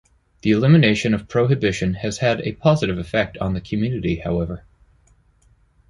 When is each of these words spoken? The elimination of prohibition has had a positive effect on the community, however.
The 0.41 0.49
elimination 0.49 1.13
of 1.13 1.27
prohibition 1.27 1.93
has 1.93 2.17
had 2.17 2.41
a 2.41 2.53
positive 2.53 2.97
effect 2.97 3.37
on 3.37 3.53
the 3.53 3.61
community, 3.61 4.15
however. 4.15 4.63